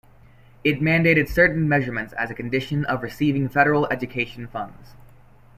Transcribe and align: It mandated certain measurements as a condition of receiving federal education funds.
It 0.63 0.79
mandated 0.79 1.29
certain 1.29 1.69
measurements 1.69 2.11
as 2.13 2.31
a 2.31 2.33
condition 2.33 2.85
of 2.85 3.03
receiving 3.03 3.47
federal 3.47 3.85
education 3.93 4.47
funds. 4.47 4.95